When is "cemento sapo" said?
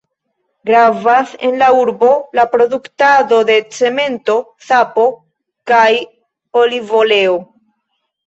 3.79-5.05